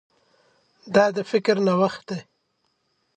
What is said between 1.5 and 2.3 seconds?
نوښت دی.